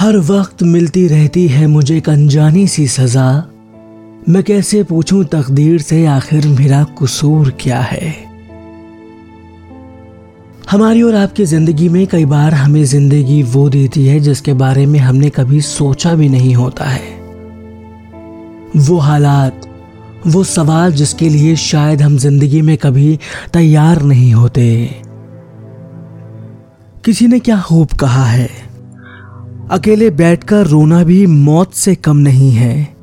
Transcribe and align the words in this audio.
हर 0.00 0.16
वक्त 0.16 0.62
मिलती 0.62 1.08
रहती 1.08 1.48
है 1.48 1.66
मुझे 1.66 1.96
एक 1.96 2.08
अनजानी 2.08 2.66
सी 2.66 2.86
सजा। 2.88 3.50
मैं 4.28 4.42
कैसे 4.42 4.82
पूछूँ 4.82 5.24
तकदीर 5.24 5.80
से 5.80 6.06
आखिर 6.06 6.46
मेरा 6.46 6.84
कसूर 6.84 7.50
क्या 7.60 7.80
है? 7.80 8.28
हमारी 10.70 11.02
और 11.02 11.14
आपकी 11.14 11.44
ज़िंदगी 11.44 11.88
में 11.88 12.06
कई 12.06 12.24
बार 12.24 12.54
हमें 12.54 12.84
ज़िंदगी 12.84 13.42
वो 13.42 13.68
देती 13.68 14.06
है 14.06 14.20
जिसके 14.20 14.52
बारे 14.52 14.86
में 14.86 14.98
हमने 14.98 15.30
कभी 15.30 15.60
सोचा 15.60 16.14
भी 16.14 16.28
नहीं 16.28 16.54
होता 16.54 16.84
है। 16.84 17.18
वो 18.76 18.98
हालात 18.98 19.67
वो 20.26 20.42
सवाल 20.44 20.92
जिसके 20.92 21.28
लिए 21.28 21.56
शायद 21.56 22.02
हम 22.02 22.16
ज़िंदगी 22.18 22.62
में 22.62 22.76
कभी 22.76 23.18
तैयार 23.52 24.02
नहीं 24.02 24.32
होते। 24.34 24.64
किसी 27.04 27.26
ने 27.26 27.38
क्या 27.38 27.60
खूब 27.60 27.92
कहा 27.92 28.24
है? 28.24 28.48
अकेले 29.70 30.10
बैठकर 30.10 30.66
रोना 30.66 31.02
भी 31.04 31.26
मौत 31.26 31.72
से 31.74 31.94
कम 31.94 32.16
नहीं 32.16 32.50
है। 32.50 32.96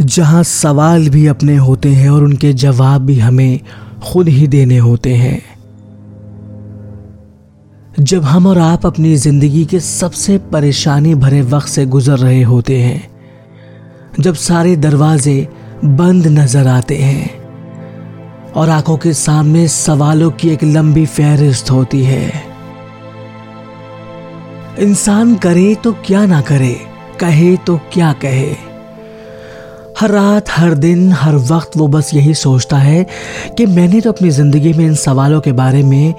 जहाँ 0.00 0.42
सवाल 0.42 1.08
भी 1.08 1.26
अपने 1.26 1.56
होते 1.56 1.88
हैं 1.88 2.10
और 2.10 2.24
उनके 2.24 2.52
जवाब 2.52 3.02
भी 3.02 3.18
हमें 3.18 3.60
खुद 4.02 4.28
ही 4.28 4.46
देने 4.46 4.78
होते 4.78 5.14
हैं। 5.14 5.42
जब 8.00 8.24
हम 8.24 8.46
और 8.46 8.58
आप 8.58 8.86
अपनी 8.86 9.14
ज़िंदगी 9.16 9.64
के 9.64 9.80
सबसे 9.80 10.38
परेशानी 10.52 11.14
भरे 11.14 11.42
वक्त 11.42 11.68
से 11.68 11.86
गुजर 11.86 12.18
रहे 12.18 12.42
होते 12.42 12.80
हैं, 12.80 13.08
जब 14.20 14.34
सारे 14.34 14.76
दरवाजे 14.76 15.48
बंद 15.84 16.26
नज़र 16.28 16.66
आते 16.66 16.96
हैं 16.96 18.52
और 18.52 18.70
आँखों 18.70 18.96
के 18.96 19.12
सामने 19.12 19.66
सवालों 19.68 20.30
की 20.30 20.48
एक 20.50 20.62
लंबी 20.64 21.04
फहरिस्त 21.06 21.70
होती 21.70 22.02
है। 22.04 22.32
इंसान 24.78 25.34
करे 25.34 25.74
तो 25.74 25.92
क्या 26.06 26.24
ना 26.26 26.40
करे, 26.40 26.74
कहे 27.20 27.56
तो 27.56 27.76
क्या 27.92 28.12
कहे। 28.12 28.50
हर 30.00 30.10
रात, 30.10 30.50
हर 30.50 30.74
दिन, 30.74 31.12
हर 31.12 31.36
वक्त 31.36 31.76
वो 31.76 31.86
बस 31.88 32.10
यही 32.14 32.34
सोचता 32.34 32.76
है 32.76 33.06
कि 33.58 33.66
मैंने 33.66 34.00
तो 34.00 34.12
अपनी 34.12 34.30
ज़िंदगी 34.30 34.72
में 34.72 34.84
इन 34.86 34.94
सवालों 34.94 35.40
के 35.40 35.52
बारे 35.52 35.82
में 35.82 36.14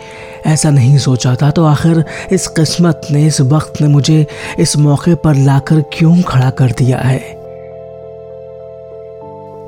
ऐसा 0.45 0.69
नहीं 0.69 0.97
सोचा 0.97 1.35
था 1.35 1.49
तो 1.51 1.65
आखिर 1.65 2.03
इस 2.31 2.47
किस्मत 2.47 3.07
ने, 3.11 3.25
इस 3.27 3.41
वक्त 3.41 3.81
ने 3.81 3.87
मुझे 3.87 4.25
इस 4.59 4.77
मौके 4.77 5.15
पर 5.15 5.35
लाकर 5.35 5.81
क्यों 5.93 6.21
खड़ा 6.21 6.49
कर 6.49 6.71
दिया 6.71 6.97
है? 6.97 7.38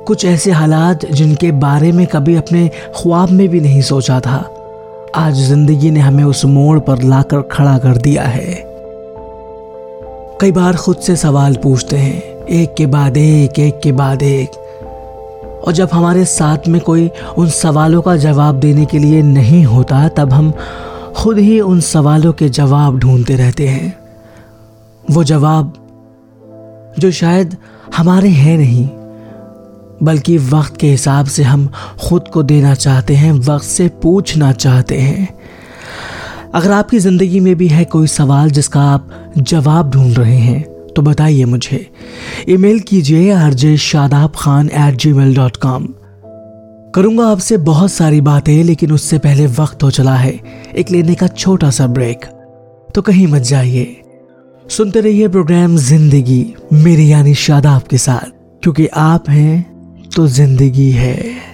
कुछ 0.06 0.24
ऐसे 0.24 0.50
हालात 0.50 1.04
जिनके 1.06 1.52
बारे 1.52 1.92
में 1.92 2.06
कभी 2.06 2.34
अपने 2.36 2.68
ख्वाब 2.96 3.30
में 3.30 3.48
भी 3.48 3.60
नहीं 3.60 3.80
सोचा 3.82 4.20
था। 4.20 4.38
आज 5.14 5.34
ज़िंदगी 5.34 5.90
ने 5.90 6.00
हमें 6.00 6.24
उस 6.24 6.44
मोड़ 6.44 6.78
पर 6.78 7.02
लाकर 7.02 7.42
खड़ा 7.42 7.78
कर 7.78 7.96
दिया 7.96 8.22
है। 8.22 8.54
कई 10.40 10.52
बार 10.52 10.76
खुद 10.76 10.96
से 10.96 11.16
सवाल 11.16 11.56
पूछते 11.56 11.96
हैं, 11.96 12.46
एक 12.46 12.74
के 12.74 12.86
बाद 12.86 13.16
एक 13.16 13.58
एक 13.58 13.80
के 13.80 13.92
बाद 13.92 14.22
एक। 14.22 14.50
और 15.66 15.72
जब 15.72 15.88
हमारे 15.92 16.24
साथ 16.24 16.68
में 16.68 16.80
कोई 16.80 17.10
उन 17.38 17.48
सवालों 17.48 18.00
का 18.02 18.16
जवाब 18.16 18.60
देने 18.60 18.84
के 18.84 18.98
लिए 18.98 19.22
नहीं 19.22 19.64
होता, 19.64 20.08
तब 20.08 20.32
हम 20.32 20.52
खुद 21.16 21.38
ही 21.38 21.60
उन 21.60 21.80
सवालों 21.80 22.32
के 22.32 22.48
जवाब 22.48 22.98
ढूंढते 22.98 23.36
रहते 23.36 23.68
हैं। 23.68 23.94
वो 25.10 25.24
जवाब 25.24 25.72
जो 26.98 27.10
शायद 27.10 27.56
हमारे 27.96 28.28
हैं 28.28 28.58
नहीं 28.58 28.88
बल्कि 30.02 30.36
वक्त 30.38 30.76
के 30.76 30.86
हिसाब 30.86 31.26
से 31.26 31.42
हम 31.42 31.66
खुद 32.00 32.28
को 32.28 32.42
देना 32.42 32.74
चाहते 32.74 33.14
हैं, 33.14 33.32
वक्त 33.32 33.64
से 33.64 33.88
पूछना 34.02 34.52
चाहते 34.54 34.98
हैं। 34.98 35.28
अगर 36.54 36.70
आपकी 36.70 36.98
ज़िंदगी 36.98 37.40
में 37.40 37.54
भी 37.56 37.68
है 37.68 37.84
कोई 37.84 38.06
सवाल 38.08 38.50
जिसका 38.50 38.80
आप 38.84 39.32
जवाब 39.38 39.90
ढूंढ 39.90 40.18
रहे 40.18 40.36
हैं 40.36 40.62
तो 40.86 41.02
बताइए 41.02 41.44
मुझे। 41.44 41.86
ईमेल 42.48 42.80
कीजिए 42.80 43.30
RJ 43.32 43.76
Shadab 43.76 44.32
Khan 44.36 44.68
at 44.68 44.96
Gmail 45.12 45.34
dot 45.36 45.56
com 45.56 45.86
करूँगा 46.94 47.26
आपसे 47.26 47.56
बहुत 47.58 47.92
सारी 47.92 48.20
बातें, 48.20 48.62
लेकिन 48.64 48.92
उससे 48.92 49.18
पहले 49.18 49.46
वक्त 49.48 49.82
हो 49.82 49.90
चला 49.90 50.14
है। 50.14 50.38
एक 50.76 50.90
लेने 50.90 51.14
का 51.14 51.26
छोटा 51.28 51.70
सा 51.70 51.86
ब्रेक। 51.86 52.24
तो 52.94 53.02
कहीं 53.02 53.26
मत 53.26 53.42
जाइए। 53.42 54.02
सुनते 54.66 55.00
रहिए 55.00 55.28
प्रोग्राम 55.28 55.76
ज़िंदगी, 55.76 56.54
मेरी 56.72 57.10
यानी 57.12 57.34
शादाब 57.34 57.82
के 57.82 57.98
साथ। 57.98 58.30
क्योंकि 58.62 58.86
आप 58.86 59.30
हैं 59.30 59.71
तो 60.16 60.26
ज़िंदगी 60.26 60.90
है। 60.90 61.51